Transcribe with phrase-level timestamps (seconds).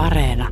[0.00, 0.48] Areena.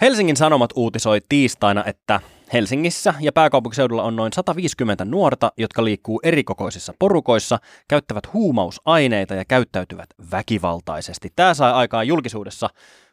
[0.00, 2.20] Helsingin Sanomat uutisoi tiistaina, että
[2.52, 7.58] Helsingissä ja pääkaupunkiseudulla on noin 150 nuorta, jotka liikkuu erikokoisissa porukoissa,
[7.88, 11.28] käyttävät huumausaineita ja käyttäytyvät väkivaltaisesti.
[11.36, 12.68] Tämä sai aikaan julkisuudessa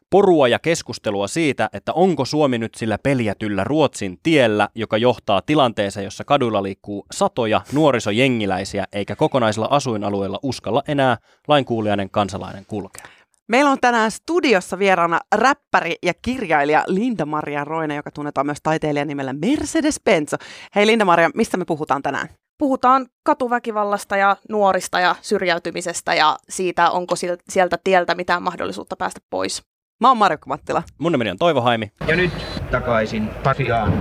[0.09, 6.04] porua ja keskustelua siitä, että onko Suomi nyt sillä peljätyllä Ruotsin tiellä, joka johtaa tilanteeseen,
[6.04, 11.18] jossa kaduilla liikkuu satoja nuorisojengiläisiä, eikä kokonaisilla asuinalueilla uskalla enää
[11.48, 13.05] lainkuulijainen kansalainen kulkea.
[13.48, 19.34] Meillä on tänään studiossa vieraana räppäri ja kirjailija Linda-Maria Roine, joka tunnetaan myös taiteilijan nimellä
[19.34, 20.38] Mercedes Benzo.
[20.76, 22.30] Hei Linda-Maria, mistä me puhutaan tänään?
[22.58, 27.16] Puhutaan katuväkivallasta ja nuorista ja syrjäytymisestä ja siitä, onko
[27.50, 29.64] sieltä tieltä mitään mahdollisuutta päästä pois.
[30.02, 30.84] Mä oon Marjukka Mattila.
[30.98, 31.91] Mun nimeni on Toivo Haimi.
[32.08, 32.31] Ja nyt
[32.72, 33.94] takaisin Pasiaan.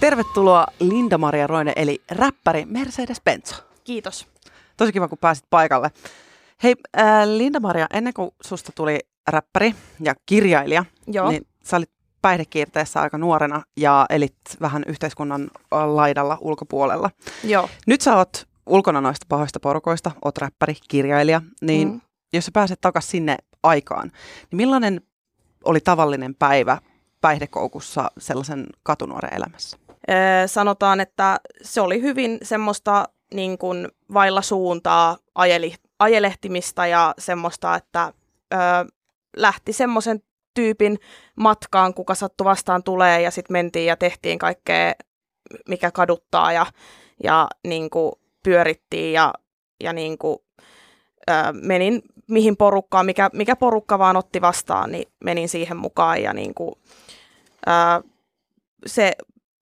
[0.00, 3.54] Tervetuloa Linda-Maria Roine, eli räppäri Mercedes Benzo.
[3.84, 4.26] Kiitos.
[4.78, 5.90] Tosi kiva, kun pääsit paikalle.
[6.62, 8.98] Hei, äh, Linda-Maria, ennen kuin susta tuli
[9.28, 11.30] räppäri ja kirjailija, Joo.
[11.30, 11.90] niin sä olit
[12.22, 17.10] päihdekiirteessä aika nuorena ja elit vähän yhteiskunnan laidalla ulkopuolella.
[17.44, 17.68] Joo.
[17.86, 22.00] Nyt sä oot ulkona noista pahoista porukoista, oot räppäri, kirjailija, niin mm.
[22.32, 24.12] jos sä pääset takaisin sinne aikaan,
[24.50, 25.00] niin millainen
[25.64, 26.78] oli tavallinen päivä
[27.20, 29.78] päihdekoukussa sellaisen katunuoren elämässä?
[30.08, 37.74] Ee, sanotaan, että se oli hyvin semmoista niin kuin vailla suuntaa ajeli, ajelehtimista ja semmoista,
[37.74, 38.12] että
[38.54, 38.56] ö,
[39.36, 40.22] lähti semmoisen
[40.54, 40.98] tyypin
[41.36, 44.92] matkaan, kuka sattu vastaan tulee ja sitten mentiin ja tehtiin kaikkea,
[45.68, 46.66] mikä kaduttaa ja,
[47.24, 48.12] ja niin kuin
[48.44, 49.34] pyörittiin ja,
[49.80, 50.38] ja niin kuin,
[51.30, 51.32] ö,
[51.62, 56.54] menin mihin porukkaan, mikä, mikä porukka vaan otti vastaan, niin menin siihen mukaan ja niin
[56.54, 56.74] kuin,
[57.68, 58.08] ö,
[58.86, 59.12] se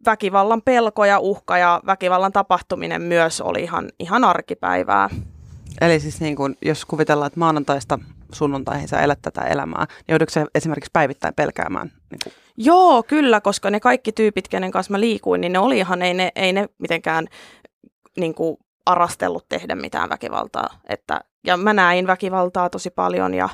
[0.06, 5.10] väkivallan pelko ja uhka ja väkivallan tapahtuminen myös oli ihan, ihan arkipäivää.
[5.80, 7.98] Eli siis niin kun, jos kuvitellaan, että maanantaista
[8.32, 11.92] sunnuntaihin sä elät tätä elämää, niin joudutko sä esimerkiksi päivittäin pelkäämään?
[12.10, 12.32] Niin kuin?
[12.56, 16.14] Joo, kyllä, koska ne kaikki tyypit, kenen kanssa mä liikuin, niin ne oli ihan, ei
[16.14, 17.27] ne, ei ne mitenkään
[18.16, 18.56] niin kuin,
[18.86, 20.68] arastellut tehdä mitään väkivaltaa.
[20.89, 23.48] Että, ja mä näin väkivaltaa tosi paljon ja,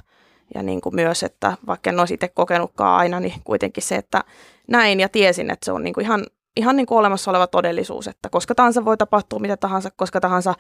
[0.54, 4.24] ja niin kuin myös, että vaikka en olisi itse kokenutkaan aina, niin kuitenkin se, että
[4.68, 6.26] näin ja tiesin, että se on niin kuin ihan,
[6.56, 10.54] ihan niin kuin olemassa oleva todellisuus, että koska tahansa voi tapahtua mitä tahansa, koska tahansa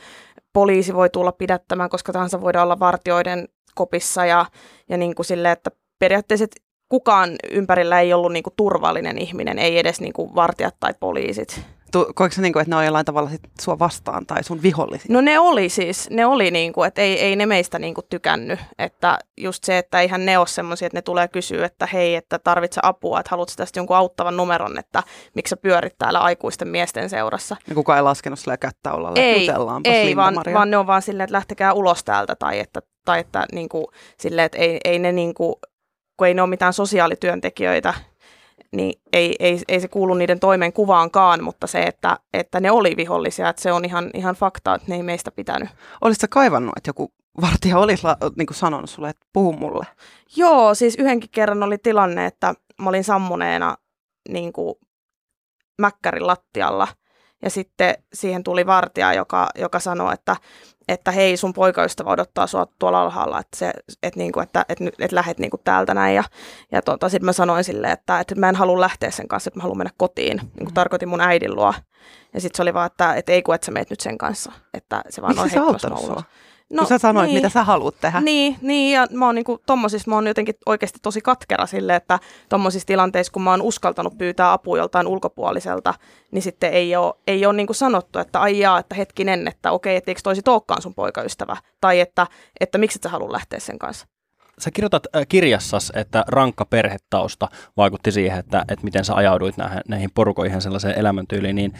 [0.52, 4.46] poliisi voi tulla pidättämään, koska tahansa voidaan olla vartioiden kopissa ja,
[4.88, 6.46] ja niin kuin sille, että periaatteessa
[6.88, 11.60] kukaan ympärillä ei ollut niin kuin turvallinen ihminen, ei edes niin kuin vartijat tai poliisit.
[12.14, 15.06] Koetko niin kuin, että ne on jollain tavalla sit sua vastaan tai sun vihollisia?
[15.08, 18.04] No ne oli siis, ne oli niin kuin, että ei, ei ne meistä niin kuin
[18.10, 18.60] tykännyt.
[18.78, 22.38] Että just se, että eihän ne ole semmoisia, että ne tulee kysyä, että hei, että
[22.38, 25.02] tarvitse apua, että haluatko tästä jonkun auttavan numeron, että
[25.34, 27.56] miksi sä pyörit täällä aikuisten miesten seurassa.
[27.68, 29.50] Ja kukaan ei laskenut sille kättä olla, ei,
[29.84, 33.46] ei vaan, vaan, ne on vaan silleen, että lähtekää ulos täältä tai että, tai että
[33.52, 33.86] niin kuin,
[34.18, 35.54] silleen, että ei, ei ne niin kuin,
[36.16, 37.94] kun ei ne ole mitään sosiaalityöntekijöitä,
[38.72, 43.48] niin ei, ei, ei se kuulu niiden toimenkuvaankaan, mutta se, että, että ne oli vihollisia,
[43.48, 45.68] että se on ihan, ihan fakta, että ne ei meistä pitänyt.
[46.00, 48.06] Olisitko kaivannut, että joku vartija olisi
[48.36, 49.86] niin kuin sanonut sulle, että puhu mulle?
[50.36, 53.76] Joo, siis yhdenkin kerran oli tilanne, että mä olin sammuneena
[54.28, 54.74] niin kuin
[55.78, 56.88] mäkkärin lattialla
[57.42, 60.36] ja sitten siihen tuli vartija, joka, joka sanoi, että,
[60.88, 63.72] että hei, sun poikaystävä odottaa sua tuolla alhaalla, että, se,
[64.02, 66.14] että, niinku, että, että, että, että lähet niinku täältä näin.
[66.14, 66.24] Ja,
[66.72, 69.58] ja tota, sitten mä sanoin silleen, että, että mä en halua lähteä sen kanssa, että
[69.58, 70.36] mä haluan mennä kotiin.
[70.36, 71.74] Niin kuin tarkoitin mun äidin luo.
[72.34, 74.52] Ja sitten se oli vaan, että, että ei kun, että sä meet nyt sen kanssa.
[74.74, 76.22] Että se vaan Miksi on se auttanut sua?
[76.72, 78.20] No, kun sä sanoit, niin, mitä sä haluat tehdä.
[78.20, 82.18] Niin, niin ja mä oon, niinku, tommosissa, mä oon jotenkin oikeasti tosi katkera sille, että
[82.48, 85.94] tommosissa tilanteissa, kun mä oon uskaltanut pyytää apua joltain ulkopuoliselta,
[86.30, 89.96] niin sitten ei ole, ei ole niinku sanottu, että ai jaa, että hetkinen, että okei,
[89.96, 92.26] etteikö toisi tookkaan sun poikaystävä, tai että,
[92.60, 94.06] että miksi et sä halua lähteä sen kanssa.
[94.58, 99.80] Sä kirjoitat äh, kirjassas, että rankka perhetausta vaikutti siihen, että, että miten sä ajauduit näihin,
[99.88, 101.72] näihin porukoihin sellaiseen elämäntyyliin, niin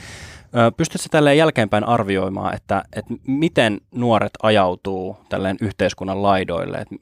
[0.77, 6.95] Pystytkö tälleen jälkeenpäin arvioimaan, että, että miten nuoret ajautuu tälleen yhteiskunnan laidoille, että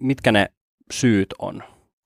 [0.00, 0.46] mitkä ne
[0.90, 1.62] syyt on?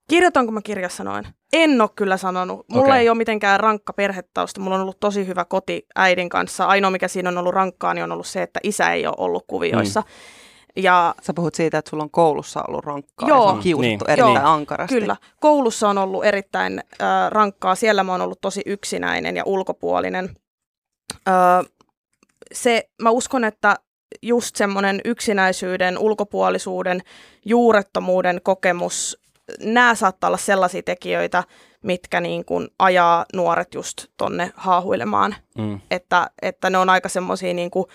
[0.08, 1.25] Kirjoitanko mä kirjassa noin?
[1.52, 2.66] En ole kyllä sanonut.
[2.68, 2.98] Mulla okay.
[2.98, 4.60] ei ole mitenkään rankka perhetausta.
[4.60, 6.64] Mulla on ollut tosi hyvä koti äidin kanssa.
[6.64, 9.44] Ainoa, mikä siinä on ollut rankkaa, niin on ollut se, että isä ei ole ollut
[9.46, 10.00] kuvioissa.
[10.00, 10.06] Mm.
[10.76, 14.00] Ja, Sä puhut siitä, että sulla on koulussa ollut rankkaa joo, ja on kiusattu niin.
[14.08, 15.00] erittäin joo, ankarasti.
[15.00, 15.16] Kyllä.
[15.40, 17.74] Koulussa on ollut erittäin äh, rankkaa.
[17.74, 20.36] Siellä mä oon ollut tosi yksinäinen ja ulkopuolinen.
[21.28, 21.34] Öö,
[22.52, 23.76] se, mä uskon, että
[24.22, 27.00] just semmoinen yksinäisyyden, ulkopuolisuuden,
[27.44, 29.18] juurettomuuden kokemus,
[29.60, 31.44] nämä saattaa olla sellaisia tekijöitä,
[31.82, 35.34] mitkä niin kuin ajaa nuoret just tonne haahuilemaan.
[35.58, 35.80] Mm.
[35.90, 37.86] Että, että ne on aika semmoisia niin kuin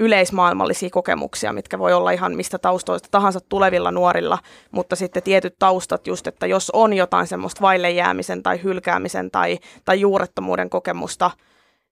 [0.00, 4.38] yleismaailmallisia kokemuksia, mitkä voi olla ihan mistä taustoista tahansa tulevilla nuorilla,
[4.70, 9.58] mutta sitten tietyt taustat just, että jos on jotain semmoista vaille jäämisen tai hylkäämisen tai,
[9.84, 11.30] tai juurettomuuden kokemusta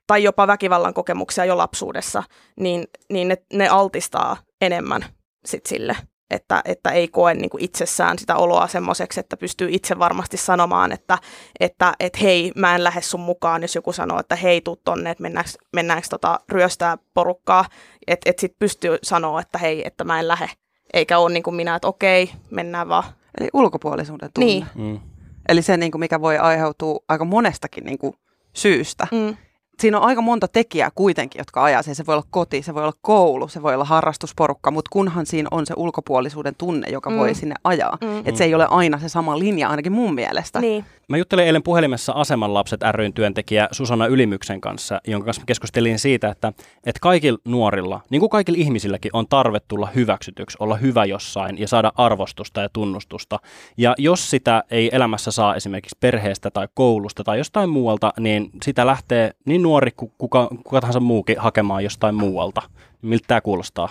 [0.07, 2.23] tai jopa väkivallan kokemuksia jo lapsuudessa,
[2.61, 5.05] niin, niin ne, ne altistaa enemmän
[5.45, 5.97] sit sille
[6.31, 10.93] että, että ei koe niin kuin itsessään sitä oloa semmoiseksi, että pystyy itse varmasti sanomaan,
[10.93, 11.19] että,
[11.61, 15.11] että et hei, mä en lähde sun mukaan, jos joku sanoo, että hei, tuu tonne,
[15.11, 17.65] että mennäänkö, mennäänkö tota, ryöstää porukkaa,
[18.07, 20.51] että et sitten pystyy sanoa, että hei, että mä en lähde,
[20.93, 23.05] eikä ole niin kuin minä, että okei, mennään vaan.
[23.41, 24.47] Eli ulkopuolisuuden tunne.
[24.47, 24.67] Niin.
[24.75, 25.01] Mm.
[25.49, 28.15] Eli se, niin kuin mikä voi aiheutua aika monestakin niin kuin
[28.53, 29.07] syystä.
[29.13, 29.37] Mm.
[29.81, 31.95] Siinä on aika monta tekijää kuitenkin, jotka ajaa sen.
[31.95, 35.49] Se voi olla koti, se voi olla koulu, se voi olla harrastusporukka, mutta kunhan siinä
[35.51, 37.17] on se ulkopuolisuuden tunne, joka mm.
[37.17, 37.99] voi sinne ajaa.
[38.01, 38.19] Mm.
[38.19, 40.61] Että se ei ole aina se sama linja, ainakin mun mielestä.
[40.61, 40.85] Niin.
[41.09, 46.29] Mä juttelin eilen puhelimessa Aseman lapset ryn työntekijä Susanna Ylimyksen kanssa, jonka kanssa keskustelin siitä,
[46.29, 46.53] että,
[46.87, 51.69] että kaikilla nuorilla, niin kuin kaikilla ihmisilläkin, on tarve tulla hyväksytyksi, olla hyvä jossain ja
[51.69, 53.39] saada arvostusta ja tunnustusta.
[53.77, 58.87] Ja jos sitä ei elämässä saa esimerkiksi perheestä tai koulusta tai jostain muualta, niin sitä
[58.87, 62.63] lähtee niin nuori kuin kuka, kuka tahansa muukin hakemaan jostain muualta.
[63.03, 63.89] Miltä tämä kuulostaa?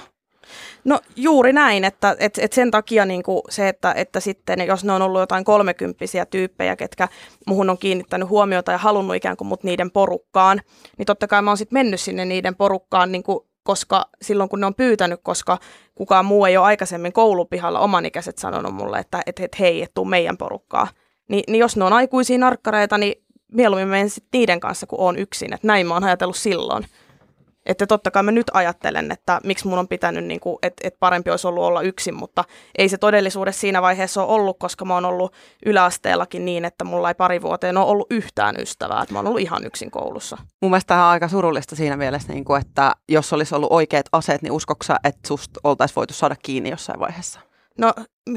[0.84, 4.84] No juuri näin, että et, et sen takia niin kuin se, että, että sitten jos
[4.84, 7.08] ne on ollut jotain kolmekymppisiä tyyppejä, ketkä
[7.48, 10.62] muhun on kiinnittänyt huomiota ja halunnut ikään kuin mut niiden porukkaan,
[10.98, 14.60] niin totta kai mä oon sitten mennyt sinne niiden porukkaan, niin kuin, koska silloin kun
[14.60, 15.58] ne on pyytänyt, koska
[15.96, 20.06] kukaan muu ei ole aikaisemmin koulupihalla omanikäiset sanonut mulle, että et, et, hei, et tuu
[20.06, 20.88] meidän porukkaa.
[21.30, 25.18] Ni, niin jos ne on aikuisia narkkareita, niin mieluummin menen sitten niiden kanssa, kun on
[25.18, 25.54] yksin.
[25.54, 26.86] Että näin mä oon ajatellut silloin.
[27.66, 31.00] Että totta kai mä nyt ajattelen, että miksi mun on pitänyt, niin kuin, että, että
[31.00, 32.44] parempi olisi ollut olla yksin, mutta
[32.78, 35.34] ei se todellisuudessa siinä vaiheessa ole ollut, koska mä oon ollut
[35.66, 39.42] yläasteellakin niin, että mulla ei pari vuoteen ole ollut yhtään ystävää, että mä oon ollut
[39.42, 40.38] ihan yksin koulussa.
[40.62, 44.06] Mun mielestä tämä on aika surullista siinä mielessä, niin kuin, että jos olisi ollut oikeat
[44.12, 47.47] aseet, niin uskoksa, että susta oltaisiin voitu saada kiinni jossain vaiheessa?
[47.78, 47.94] No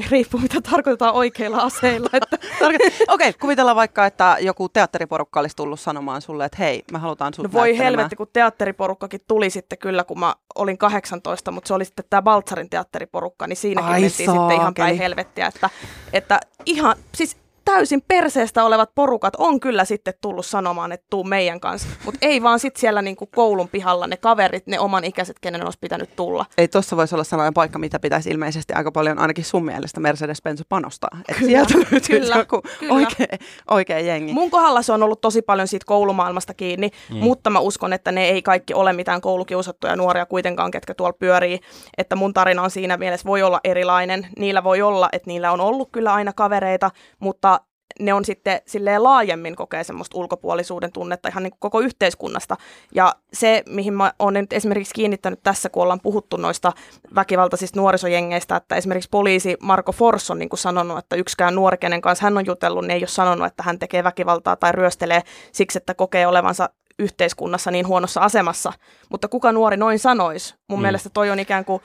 [0.09, 2.09] riippuu mitä tarkoitetaan oikeilla aseilla.
[2.13, 2.37] Että.
[2.61, 7.33] Okei, okay, kuvitellaan vaikka, että joku teatteriporukka olisi tullut sanomaan sulle, että hei, me halutaan
[7.33, 11.73] sut No voi helvetti, kun teatteriporukkakin tuli sitten kyllä, kun mä olin 18, mutta se
[11.73, 14.99] oli sitten tämä Baltsarin teatteriporukka, niin siinäkin Ai mentiin sitten ihan päin saakeli.
[14.99, 15.69] helvettiä, että,
[16.13, 17.37] että ihan, siis
[17.71, 22.43] täysin perseestä olevat porukat on kyllä sitten tullut sanomaan, että tuu meidän kanssa, mutta ei
[22.43, 26.45] vaan sitten siellä niinku koulun pihalla ne kaverit, ne oman ikäiset, kenen olisi pitänyt tulla.
[26.57, 30.61] Ei tuossa voisi olla sellainen paikka, mitä pitäisi ilmeisesti aika paljon ainakin sun mielestä Mercedes-Benz
[30.69, 31.09] panostaa.
[31.19, 32.93] Että Kyllä, sieltä löytyy kyllä, joku kyllä.
[32.93, 33.37] oikea,
[33.69, 34.33] oikea jengi.
[34.33, 37.17] Mun kohdalla se on ollut tosi paljon siitä koulumaailmasta kiinni, mm.
[37.17, 41.59] mutta mä uskon, että ne ei kaikki ole mitään koulukiusattuja nuoria kuitenkaan, ketkä tuolla pyörii.
[41.97, 44.27] Että mun tarina on siinä mielessä voi olla erilainen.
[44.39, 47.60] Niillä voi olla, että niillä on ollut kyllä aina kavereita, mutta
[48.01, 52.57] ne on sitten silleen laajemmin kokee semmoista ulkopuolisuuden tunnetta ihan niin kuin koko yhteiskunnasta.
[52.95, 56.71] Ja se, mihin mä oon nyt esimerkiksi kiinnittänyt tässä, kun ollaan puhuttu noista
[57.15, 62.01] väkivaltaisista nuorisojengeistä, että esimerkiksi poliisi Marko Fors on niin kuin sanonut, että yksikään nuori, kenen
[62.01, 65.21] kanssa hän on jutellut, niin ei ole sanonut, että hän tekee väkivaltaa tai ryöstelee
[65.51, 68.73] siksi, että kokee olevansa yhteiskunnassa niin huonossa asemassa.
[69.09, 70.55] Mutta kuka nuori noin sanoisi?
[70.69, 70.81] Mun mm.
[70.81, 71.81] mielestä toi on ikään kuin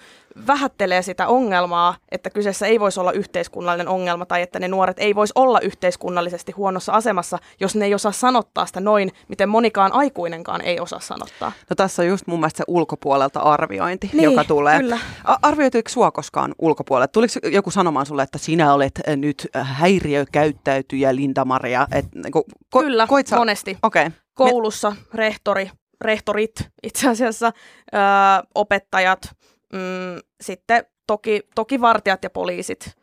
[0.46, 5.14] vähättelee sitä ongelmaa, että kyseessä ei voisi olla yhteiskunnallinen ongelma tai että ne nuoret ei
[5.14, 10.60] voisi olla yhteiskunnallisesti huonossa asemassa, jos ne ei osaa sanottaa sitä noin, miten monikaan aikuinenkaan
[10.60, 11.52] ei osaa sanottaa.
[11.70, 14.78] No tässä on just mun mielestä se ulkopuolelta arviointi, Niin, joka tulee.
[14.80, 14.98] kyllä.
[15.42, 17.08] Arvioituiko sua koskaan ulkopuolelle?
[17.08, 21.86] Tuliko joku sanomaan sulle, että sinä olet äh, nyt äh, häiriökäyttäytyjä Linda-Maria?
[21.92, 22.44] Et, niin kuin,
[22.76, 23.78] ko- Kyllä, sä- monesti.
[23.82, 24.06] Okei.
[24.06, 24.25] Okay.
[24.36, 27.52] Koulussa rehtori, rehtorit itse asiassa,
[27.94, 28.00] öö,
[28.54, 29.36] opettajat,
[29.72, 32.96] mm, sitten toki, toki vartijat ja poliisit,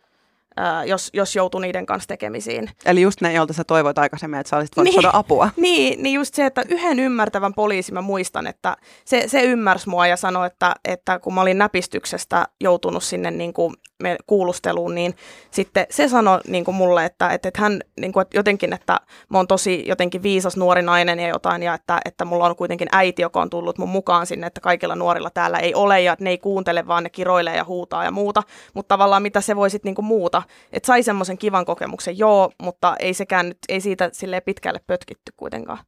[0.85, 2.69] jos, jos joutuu niiden kanssa tekemisiin.
[2.85, 5.01] Eli just ne, joilta sä toivoit aikaisemmin, että sä olisit voinut Niin.
[5.01, 5.49] saada apua.
[5.63, 10.07] Niin, niin just se, että yhden ymmärtävän poliisi mä muistan, että se, se ymmärsi mua
[10.07, 15.15] ja sanoi, että, että kun mä olin näpistyksestä joutunut sinne niin kuin me kuulusteluun, niin
[15.51, 18.99] sitten se sanoi niin kuin mulle, että, että, että hän niin kuin, että jotenkin, että
[19.29, 22.87] mä oon tosi jotenkin viisas nuori nainen ja jotain, ja että, että mulla on kuitenkin
[22.91, 26.23] äiti, joka on tullut mun mukaan sinne, että kaikilla nuorilla täällä ei ole, ja että
[26.23, 28.43] ne ei kuuntele, vaan ne kiroilee ja huutaa ja muuta,
[28.73, 30.05] mutta tavallaan mitä se voi sitten niin kuin
[30.43, 34.79] muuta, että sai semmoisen kivan kokemuksen, joo, mutta ei sekään nyt, ei siitä silleen pitkälle
[34.87, 35.79] pötkitty kuitenkaan.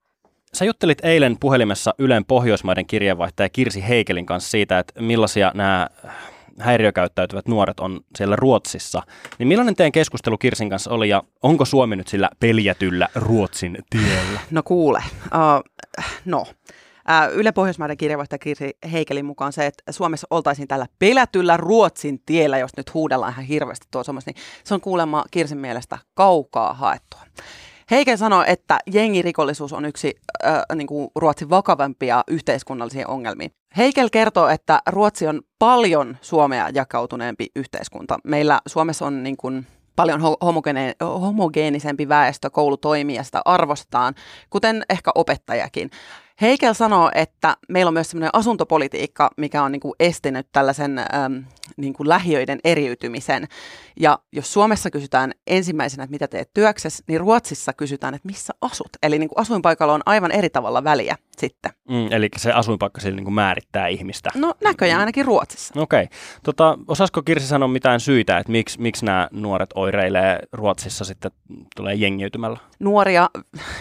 [0.53, 5.87] Sä juttelit eilen puhelimessa Ylen Pohjoismaiden kirjeenvaihtaja Kirsi Heikelin kanssa siitä, että millaisia nämä
[6.59, 9.01] häiriökäyttäytyvät nuoret on siellä Ruotsissa.
[9.39, 14.39] Niin millainen teidän keskustelu Kirsin kanssa oli ja onko Suomi nyt sillä peljätyllä Ruotsin tiellä?
[14.51, 15.89] No kuule, uh,
[16.25, 16.45] no.
[17.33, 22.71] Yle Pohjoismaiden kirjeenvaihtaja Kirsi Heikelin mukaan se, että Suomessa oltaisiin tällä pelätyllä Ruotsin tiellä, jos
[22.77, 27.21] nyt huudellaan ihan hirveästi tuossa somassa, niin se on kuulemma Kirsin mielestä kaukaa haettua.
[27.91, 33.49] Heiken sanoo, että jengirikollisuus on yksi äh, niin kuin Ruotsin vakavimpia yhteiskunnallisia ongelmia.
[33.77, 38.17] Heikel kertoo, että Ruotsi on paljon Suomea jakautuneempi yhteiskunta.
[38.23, 40.21] Meillä Suomessa on niin kuin paljon
[41.01, 44.15] homogeenisempi väestö, koulu toimii ja sitä arvostetaan,
[44.49, 45.89] kuten ehkä opettajakin.
[46.41, 51.43] Heikel sanoo, että meillä on myös sellainen asuntopolitiikka, mikä on niin kuin estänyt tällaisen äm,
[51.77, 53.47] niin kuin lähiöiden eriytymisen.
[53.99, 58.89] Ja jos Suomessa kysytään ensimmäisenä, että mitä teet työksessä, niin Ruotsissa kysytään, että missä asut.
[59.03, 61.71] Eli niin kuin asuinpaikalla on aivan eri tavalla väliä sitten.
[61.89, 64.29] Mm, eli se asuinpaikka sillä niin kuin määrittää ihmistä.
[64.35, 65.81] No näköjään ainakin Ruotsissa.
[65.81, 66.03] Okei.
[66.03, 66.17] Okay.
[66.43, 71.31] Tota, osaisiko Kirsi sanoa mitään syitä, että miksi, miksi nämä nuoret oireilee Ruotsissa sitten
[71.75, 72.57] tulee jengiytymällä?
[72.79, 73.29] Nuoria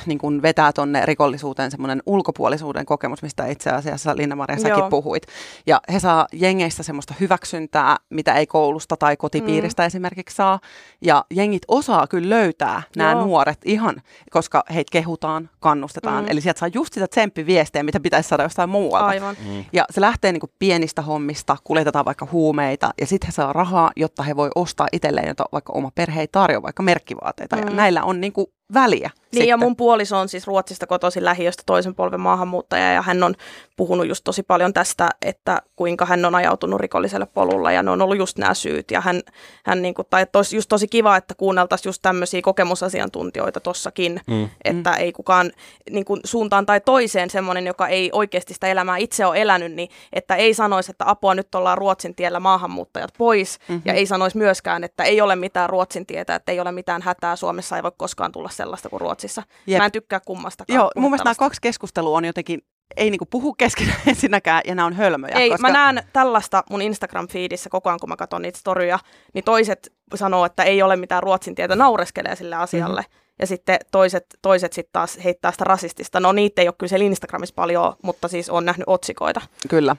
[0.07, 4.91] niin kuin vetää tuonne rikollisuuteen semmoinen ulkopuolisuuden kokemus, mistä itse asiassa Linna-Maria säkin Joo.
[4.91, 5.23] puhuit.
[5.67, 9.87] Ja he saa jengeistä semmoista hyväksyntää, mitä ei koulusta tai kotipiiristä mm.
[9.87, 10.61] esimerkiksi saa.
[11.01, 13.25] Ja jengit osaa kyllä löytää nämä Joo.
[13.25, 16.25] nuoret ihan, koska heitä kehutaan, kannustetaan.
[16.25, 16.31] Mm.
[16.31, 19.07] Eli sieltä saa just sitä tsemppiviestejä, mitä pitäisi saada jostain muualta.
[19.07, 19.37] Aivan.
[19.47, 19.65] Mm.
[19.73, 23.91] Ja se lähtee niin kuin pienistä hommista, kuljetetaan vaikka huumeita ja sitten he saa rahaa,
[23.97, 27.57] jotta he voi ostaa itselleen, jota vaikka oma perhe ei tarjoa, vaikka merkkivaateita.
[27.57, 27.63] Mm.
[27.63, 29.11] Ja näillä on niin kuin väliä.
[29.15, 29.49] Niin sitten.
[29.49, 33.35] ja mun puoliso on siis Ruotsista kotoisin lähiöstä toisen polven maahanmuuttaja ja hän on
[33.77, 38.03] puhunut just tosi paljon tästä, että kuinka hän on ajautunut rikolliselle polulla ja ne on
[38.03, 39.23] ollut just nämä syyt ja hän,
[39.65, 44.49] hän niin kuin, tai tos, just tosi kiva, että kuunneltaisiin just tämmöisiä kokemusasiantuntijoita tossakin, mm.
[44.65, 44.97] että mm.
[44.99, 45.53] ei kukaan
[45.91, 49.89] niin kuin suuntaan tai toiseen semmoinen, joka ei oikeasti sitä elämää itse ole elänyt, niin
[50.13, 53.83] että ei sanoisi, että apua nyt ollaan Ruotsin tiellä maahanmuuttajat pois mm-hmm.
[53.85, 57.37] ja ei sanoisi myöskään, että ei ole mitään Ruotsin tietä, että ei ole mitään hätää
[57.37, 59.43] Suomessa, ei voi koskaan tulla sellaista kuin Ruotsissa.
[59.67, 59.79] Jep.
[59.79, 60.77] Mä en tykkää kummastakaan.
[60.77, 62.61] Joo, mun mielestä nämä kaksi keskustelua on jotenkin
[62.97, 65.35] ei niinku puhu keskenään ensinnäkään, ja nämä on hölmöjä.
[65.35, 65.69] Ei, koska...
[65.69, 68.99] mä näen tällaista mun Instagram-feedissä koko ajan, kun mä katson niitä storyja,
[69.35, 73.01] niin toiset sanoo, että ei ole mitään ruotsin tietä, naureskelee sille asialle.
[73.01, 73.24] Mm-hmm.
[73.39, 76.21] Ja sitten toiset, toiset sitten taas heittää sitä rasistista.
[76.21, 79.41] No niitä ei ole kyllä siellä Instagramissa paljon, mutta siis on nähnyt otsikoita.
[79.69, 79.97] Kyllä.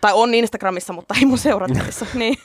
[0.00, 2.06] Tai on Instagramissa, mutta ei mun seurattavissa.
[2.14, 2.38] niin.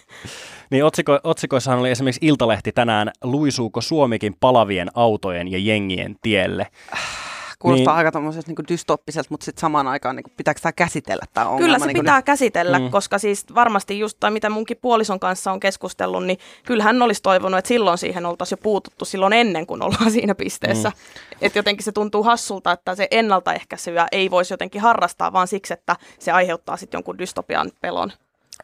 [0.69, 6.67] Niin otsiko, otsikoissahan oli esimerkiksi Iltalehti tänään, luisuuko Suomikin palavien autojen ja jengien tielle?
[7.62, 8.06] Kuulostaa niin.
[8.06, 11.65] aika niin dystoppiselta, mutta sitten samaan aikaan niin kuin, pitääkö tämä käsitellä tämä ongelma?
[11.65, 12.25] Kyllä se niin pitää nyt?
[12.25, 12.91] käsitellä, mm.
[12.91, 17.58] koska siis varmasti just, tai mitä munkin puolison kanssa on keskustellut, niin kyllähän olisi toivonut,
[17.58, 20.89] että silloin siihen oltaisiin jo puututtu silloin ennen kuin ollaan siinä pisteessä.
[20.89, 21.38] Mm.
[21.41, 25.96] Että jotenkin se tuntuu hassulta, että se ennaltaehkäisyä ei voisi jotenkin harrastaa, vaan siksi, että
[26.20, 28.12] se aiheuttaa sitten jonkun dystopian pelon.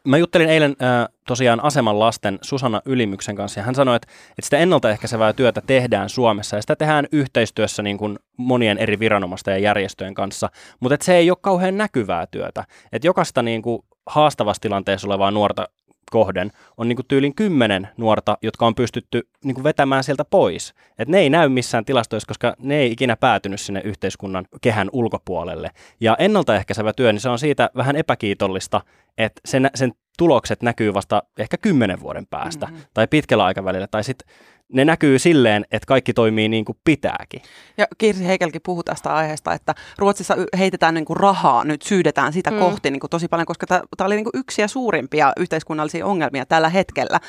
[0.08, 4.42] Mä juttelin eilen äh, tosiaan aseman lasten Susanna Ylimyksen kanssa ja hän sanoi, että, että
[4.44, 9.58] sitä ennaltaehkäisevää työtä tehdään Suomessa ja sitä tehdään yhteistyössä niin kuin monien eri viranomaisten ja
[9.58, 10.50] järjestöjen kanssa,
[10.80, 12.64] mutta että se ei ole kauhean näkyvää työtä.
[12.92, 15.68] Että jokaista niin kuin haastavassa tilanteessa olevaa nuorta
[16.12, 20.74] kohden on niin kuin tyylin kymmenen nuorta, jotka on pystytty niin kuin vetämään sieltä pois.
[21.00, 25.72] Et ne ei näy missään tilastoissa, koska ne ei ikinä päätynyt sinne yhteiskunnan kehän ulkopuolelle.
[26.00, 28.82] Ja ennaltaehkäisevä työ, niin se on siitä vähän epäkiitollista,
[29.18, 32.82] että sen, sen tulokset näkyy vasta ehkä kymmenen vuoden päästä mm-hmm.
[32.94, 33.88] tai pitkällä aikavälillä.
[33.88, 34.28] Tai sitten
[34.74, 37.42] ne näkyy silleen, että kaikki toimii niin kuin pitääkin.
[37.78, 42.52] Ja Kirsi Heikelkin puhuu tästä aiheesta, että Ruotsissa heitetään niin kuin rahaa, nyt syydetään sitä
[42.52, 42.60] mm.
[42.60, 46.46] kohti niin kuin tosi paljon, koska tämä oli niin kuin yksi ja suurimpia yhteiskunnallisia ongelmia
[46.46, 47.20] tällä hetkellä.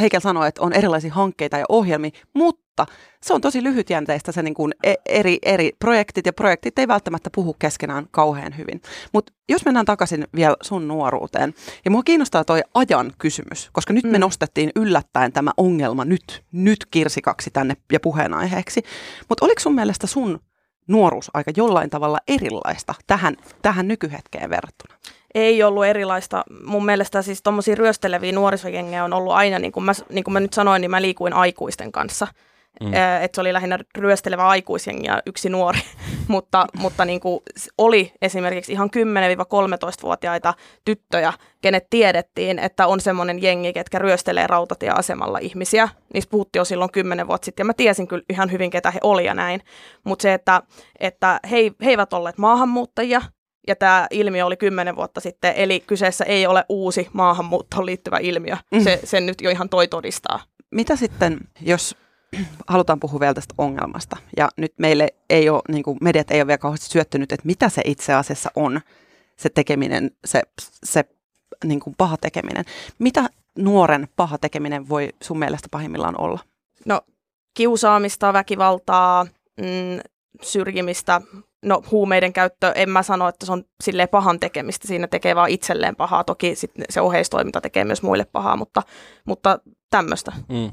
[0.00, 4.42] Heikel sanoi, että on erilaisia hankkeita ja ohjelmia, mutta mutta se on tosi lyhytjänteistä se
[4.42, 8.82] niin kuin e- eri, eri projektit, ja projektit ei välttämättä puhu keskenään kauhean hyvin.
[9.12, 11.54] Mutta jos mennään takaisin vielä sun nuoruuteen,
[11.84, 14.10] ja mua kiinnostaa toi ajan kysymys, koska nyt mm.
[14.10, 18.82] me nostettiin yllättäen tämä ongelma nyt, nyt kirsikaksi tänne ja puheenaiheeksi.
[19.28, 20.40] Mutta oliko sun mielestä sun
[20.88, 24.94] nuoruus aika jollain tavalla erilaista tähän, tähän nykyhetkeen verrattuna?
[25.34, 26.44] ei ollut erilaista.
[26.64, 30.40] Mun mielestä siis tuommoisia ryösteleviä nuorisojengejä on ollut aina, niin kuin, mä, niin kuin mä
[30.40, 32.26] nyt sanoin, niin mä liikuin aikuisten kanssa.
[32.80, 32.94] Mm.
[33.22, 35.78] Että se oli lähinnä ryöstelevä aikuisjengi ja yksi nuori,
[36.28, 37.40] mutta, mutta niin kuin
[37.78, 40.54] oli esimerkiksi ihan 10-13-vuotiaita
[40.84, 45.88] tyttöjä, kenet tiedettiin, että on semmoinen jengi, ketkä ryöstelee rautatieasemalla ihmisiä.
[46.14, 48.98] Niistä puhuttiin jo silloin kymmenen vuotta sitten ja mä tiesin kyllä ihan hyvin, ketä he
[49.02, 49.60] oli ja näin.
[50.04, 50.62] Mutta se, että,
[51.00, 53.22] että he, he eivät olleet maahanmuuttajia,
[53.68, 58.56] ja tämä ilmiö oli kymmenen vuotta sitten, eli kyseessä ei ole uusi maahanmuuttoon liittyvä ilmiö.
[58.72, 58.80] Mm.
[58.80, 60.40] Se, sen nyt jo ihan toi todistaa.
[60.70, 61.96] Mitä sitten, jos
[62.66, 64.16] halutaan puhua vielä tästä ongelmasta.
[64.36, 67.68] Ja nyt meille ei ole, niin kuin mediat ei ole vielä kauheasti syöttynyt, että mitä
[67.68, 68.80] se itse asiassa on,
[69.36, 70.42] se tekeminen, se,
[70.84, 71.04] se
[71.64, 72.64] niin kuin paha tekeminen.
[72.98, 76.40] Mitä nuoren paha tekeminen voi sun mielestä pahimmillaan olla?
[76.86, 77.00] No
[77.54, 79.24] kiusaamista, väkivaltaa,
[79.56, 80.00] mm,
[80.42, 81.20] syrjimistä,
[81.64, 85.50] no huumeiden käyttö, en mä sano, että se on silleen pahan tekemistä, siinä tekee vaan
[85.50, 88.82] itselleen pahaa, toki sit se oheistoiminta tekee myös muille pahaa, mutta,
[89.24, 89.58] mutta
[89.90, 90.32] tämmöistä.
[90.48, 90.70] Mm.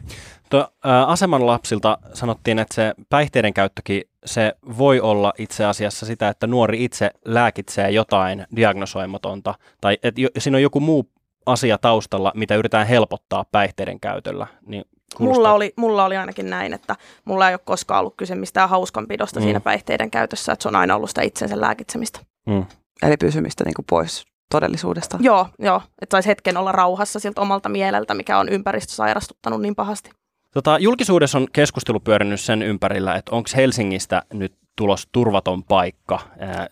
[1.07, 6.83] Aseman lapsilta sanottiin, että se päihteiden käyttökin, se voi olla itse asiassa sitä, että nuori
[6.83, 11.09] itse lääkitsee jotain diagnosoimatonta, tai että jo, siinä on joku muu
[11.45, 14.47] asia taustalla, mitä yritetään helpottaa päihteiden käytöllä.
[14.65, 14.85] Niin
[15.19, 19.39] mulla, oli, mulla oli ainakin näin, että mulla ei ole koskaan ollut kyse mistään hauskanpidosta
[19.39, 19.43] mm.
[19.43, 22.19] siinä päihteiden käytössä, että se on aina ollut sitä itsensä lääkitsemistä.
[22.47, 22.65] Mm.
[23.03, 25.17] Eli pysymistä niin kuin pois todellisuudesta.
[25.21, 29.75] Joo, joo, että saisi hetken olla rauhassa siltä omalta mieleltä, mikä on ympäristö sairastuttanut niin
[29.75, 30.09] pahasti.
[30.53, 36.67] Tota, julkisuudessa on keskustelu pyörinyt sen ympärillä, että onko Helsingistä nyt tulos turvaton paikka ää,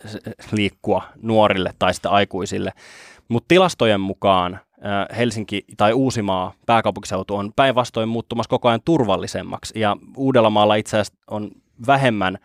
[0.52, 2.72] liikkua nuorille tai sitten aikuisille.
[3.28, 4.60] Mutta tilastojen mukaan
[5.18, 9.80] Helsinki tai Uusimaa, pääkaupunkiseutu, on päinvastoin muuttumassa koko ajan turvallisemmaksi.
[9.80, 11.52] Ja Uudellamaalla itse asiassa on
[11.88, 12.38] vähemmän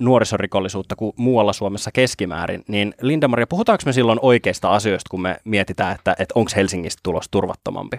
[0.00, 5.94] nuorisorikollisuutta kuin muualla Suomessa keskimäärin, niin Linda-Maria, puhutaanko me silloin oikeista asioista, kun me mietitään,
[5.94, 7.96] että, että onko Helsingistä tulos turvattomampi?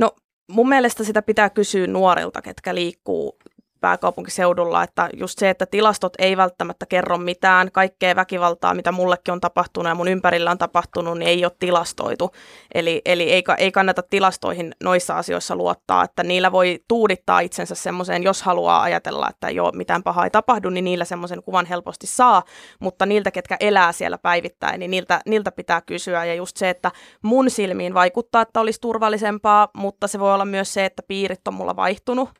[0.00, 0.10] No
[0.50, 3.38] mun mielestä sitä pitää kysyä nuorilta, ketkä liikkuu
[3.80, 9.40] pääkaupunkiseudulla, että just se, että tilastot ei välttämättä kerro mitään, kaikkea väkivaltaa, mitä mullekin on
[9.40, 12.30] tapahtunut ja mun ympärillä on tapahtunut, niin ei ole tilastoitu.
[12.74, 18.22] Eli, eli ei, ei kannata tilastoihin noissa asioissa luottaa, että niillä voi tuudittaa itsensä semmoiseen,
[18.22, 22.42] jos haluaa ajatella, että ole mitään pahaa ei tapahdu, niin niillä semmoisen kuvan helposti saa,
[22.80, 26.24] mutta niiltä, ketkä elää siellä päivittäin, niin niiltä, niiltä pitää kysyä.
[26.24, 26.90] Ja just se, että
[27.22, 31.54] mun silmiin vaikuttaa, että olisi turvallisempaa, mutta se voi olla myös se, että piirit on
[31.54, 32.30] mulla vaihtunut.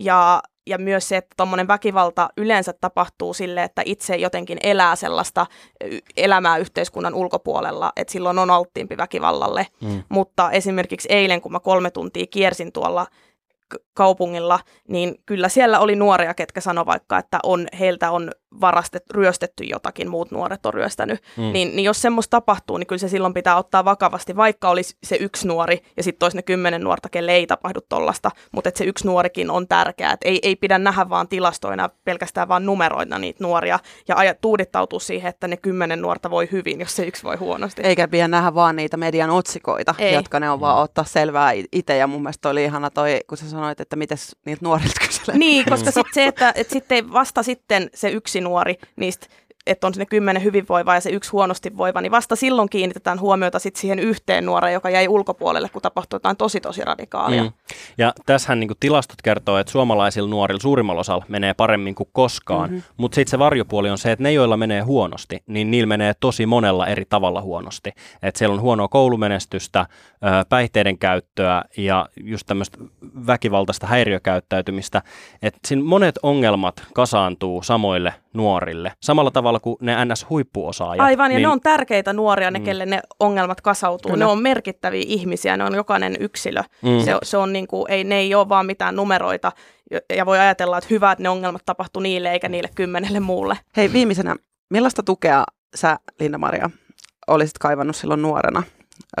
[0.00, 5.46] Ja ja myös se, että tuommoinen väkivalta yleensä tapahtuu sille, että itse jotenkin elää sellaista
[6.16, 9.66] elämää yhteiskunnan ulkopuolella, että silloin on alttiimpi väkivallalle.
[9.80, 10.02] Mm.
[10.08, 13.06] Mutta esimerkiksi eilen, kun mä kolme tuntia kiersin tuolla
[13.94, 18.30] kaupungilla, niin kyllä siellä oli nuoria, ketkä sanoi vaikka, että on, heiltä on
[18.60, 21.22] varastet, ryöstetty jotakin, muut nuoret on ryöstänyt.
[21.36, 21.52] Mm.
[21.52, 25.16] Niin, niin jos semmoista tapahtuu, niin kyllä se silloin pitää ottaa vakavasti, vaikka olisi se
[25.20, 28.84] yksi nuori ja sitten olisi ne kymmenen nuorta, kelle ei tapahdu tollasta, mutta että se
[28.84, 30.12] yksi nuorikin on tärkeää.
[30.12, 35.00] Et ei, ei pidä nähdä vaan tilastoina pelkästään vaan numeroina niitä nuoria ja aja, tuudittautua
[35.00, 37.82] siihen, että ne kymmenen nuorta voi hyvin, jos se yksi voi huonosti.
[37.82, 40.14] Eikä pidä nähdä vaan niitä median otsikoita, ei.
[40.14, 43.50] jotka ne on vaan ottaa selvää itse ja mun mielestä oli ihana toi, kun sä
[43.50, 45.38] sanoit, että miten niitä nuorilta kyselee.
[45.38, 49.26] Niin, koska sitten se, että, että sitten vasta sitten se yksi nuori niistä
[49.66, 53.58] että on sinne kymmenen hyvinvoivaa ja se yksi huonosti voiva, niin vasta silloin kiinnitetään huomiota
[53.58, 57.42] sit siihen yhteen nuoreen, joka jäi ulkopuolelle, kun tapahtui jotain tosi tosi radikaalia.
[57.42, 57.52] Mm.
[57.98, 62.82] Ja tässähän niin tilastot kertoo, että suomalaisilla nuorilla suurimmalla osalla menee paremmin kuin koskaan, mm-hmm.
[62.96, 66.46] mutta sitten se varjopuoli on se, että ne, joilla menee huonosti, niin niillä menee tosi
[66.46, 67.92] monella eri tavalla huonosti.
[68.22, 69.86] Että siellä on huonoa koulumenestystä,
[70.48, 72.78] päihteiden käyttöä ja just tämmöistä
[73.26, 75.02] väkivaltaista häiriökäyttäytymistä.
[75.42, 78.92] Että siinä monet ongelmat kasaantuu samoille nuorille.
[79.02, 81.00] Samalla tavalla kuin ne NS-huippuosaajat.
[81.00, 81.42] Aivan, ja niin...
[81.42, 82.64] ne on tärkeitä nuoria, ne, mm.
[82.64, 84.12] kelle ne ongelmat kasautuu.
[84.12, 84.24] Kyllä.
[84.24, 86.62] Ne on merkittäviä ihmisiä, ne on jokainen yksilö.
[86.82, 87.00] Mm.
[87.04, 89.52] Se, se on niin kuin, ei, ne ei ole vaan mitään numeroita,
[90.16, 93.58] ja voi ajatella, että hyvä, että ne ongelmat tapahtuu niille eikä niille kymmenelle muulle.
[93.76, 94.36] Hei, viimeisenä,
[94.70, 96.70] millaista tukea sä, Linda-Maria,
[97.26, 98.62] olisit kaivannut silloin nuorena,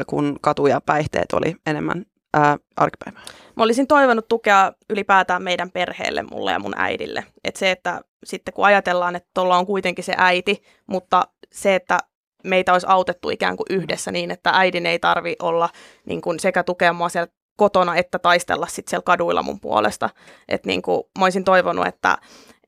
[0.06, 3.22] kun katu ja päihteet oli enemmän ää, arkipäivää?
[3.56, 7.24] Mä olisin toivonut tukea ylipäätään meidän perheelle, mulle ja mun äidille.
[7.44, 11.98] Että se, että sitten kun ajatellaan, että tuolla on kuitenkin se äiti, mutta se, että
[12.44, 15.68] meitä olisi autettu ikään kuin yhdessä niin, että äidin ei tarvi olla
[16.06, 20.10] niin kuin sekä tukea mua siellä kotona että taistella sitten siellä kaduilla mun puolesta.
[20.48, 22.18] Että niin kuin, mä olisin toivonut, että,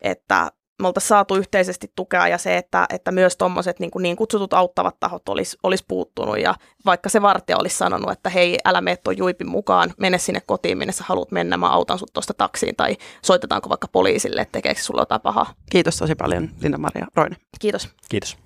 [0.00, 4.54] että me oltaisiin saatu yhteisesti tukea ja se, että, että myös tuommoiset niin, niin kutsutut
[4.54, 8.96] auttavat tahot olisi, olisi puuttunut ja vaikka se vartija olisi sanonut, että hei, älä mene
[8.96, 12.76] tuon juipin mukaan, mene sinne kotiin, minne sä haluat mennä, mä autan sut tuosta taksiin
[12.76, 15.54] tai soitetaanko vaikka poliisille, että tekeekö sulla jotain pahaa.
[15.70, 17.36] Kiitos tosi paljon Linda-Maria Roine.
[17.60, 17.88] Kiitos.
[18.08, 18.36] Kiitos.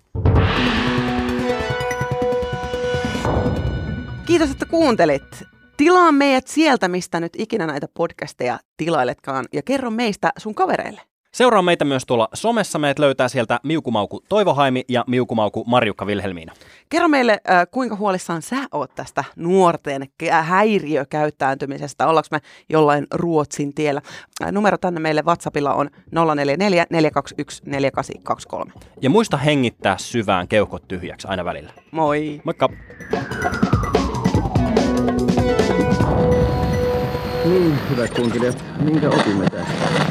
[4.27, 5.43] Kiitos, että kuuntelit.
[5.77, 11.01] Tilaa meidät sieltä, mistä nyt ikinä näitä podcasteja tilailetkaan ja kerro meistä sun kavereille.
[11.35, 12.79] Seuraa meitä myös tuolla somessa.
[12.79, 16.53] Meidät löytää sieltä Miukumauku Toivohaimi ja Miukumauku Marjukka Vilhelmiina.
[16.89, 20.07] Kerro meille, äh, kuinka huolissaan sä oot tästä nuorten
[20.43, 22.07] häiriökäyttäytymisestä.
[22.07, 24.01] Ollaanko me jollain Ruotsin tiellä?
[24.43, 28.73] Äh, numero tänne meille WhatsAppilla on 044 421 4823.
[29.01, 31.73] Ja muista hengittää syvään keuhkot tyhjäksi aina välillä.
[31.91, 32.41] Moi!
[32.45, 32.69] Moikka!
[37.45, 40.02] Niin, hyvät kunkilijat, minkä opimme tästä?